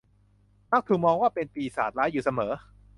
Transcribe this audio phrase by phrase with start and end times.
[0.71, 2.51] มักถูกมองเป็นปีศาจร้ายอยู่เสมอ